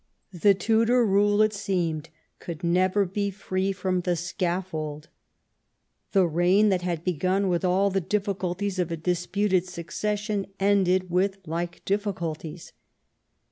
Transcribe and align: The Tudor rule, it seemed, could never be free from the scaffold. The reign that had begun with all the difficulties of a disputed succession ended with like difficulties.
The 0.33 0.55
Tudor 0.55 1.05
rule, 1.05 1.43
it 1.43 1.53
seemed, 1.53 2.09
could 2.39 2.63
never 2.63 3.05
be 3.05 3.29
free 3.29 3.71
from 3.71 4.01
the 4.01 4.15
scaffold. 4.15 5.09
The 6.11 6.25
reign 6.25 6.69
that 6.69 6.81
had 6.81 7.03
begun 7.03 7.49
with 7.49 7.63
all 7.63 7.91
the 7.91 8.01
difficulties 8.01 8.79
of 8.79 8.89
a 8.91 8.97
disputed 8.97 9.67
succession 9.67 10.47
ended 10.59 11.11
with 11.11 11.37
like 11.45 11.85
difficulties. 11.85 12.73